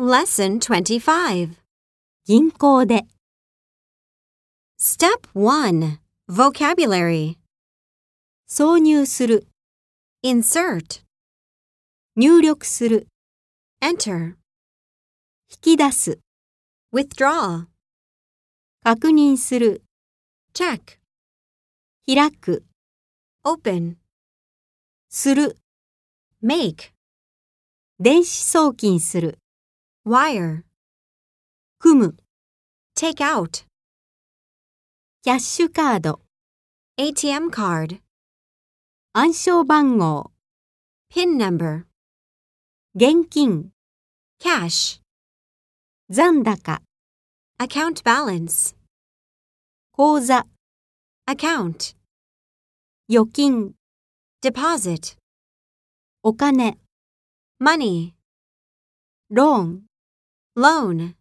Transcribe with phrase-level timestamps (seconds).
[0.00, 1.56] Lesson 25.
[2.24, 3.08] 銀行で、
[4.78, 5.98] Step 1.
[6.28, 7.36] Vocabulary.
[8.48, 9.48] 挿入する、
[10.24, 11.02] Insert.
[12.14, 13.08] 入力する、
[13.82, 14.36] Enter.
[15.50, 16.20] 引き出す、
[16.94, 17.66] Withdraw.
[18.84, 19.82] 確認する、
[20.54, 21.00] Check.
[22.06, 22.64] 開く、
[23.44, 23.96] Open.
[25.08, 25.56] する、
[26.40, 26.92] Make.
[27.98, 29.38] 電子送金する、
[30.07, 30.63] Wire.
[31.79, 32.17] 組む、
[32.95, 33.65] Take out.
[35.21, 36.21] キャッシュカード、
[36.97, 38.01] ATM card.
[39.13, 40.31] 暗証番号、
[41.09, 41.85] PIN number.
[42.95, 43.71] 現金、
[44.39, 45.01] Cash.
[46.09, 46.81] 残高、
[47.59, 48.75] Account balance.
[49.91, 50.45] 口座、
[51.27, 51.95] Account.
[53.09, 53.73] 預金、
[54.41, 55.17] Deposit.
[56.21, 56.77] お金、
[57.61, 58.13] Money.
[59.29, 59.86] ローン。
[60.58, 61.14] Loan.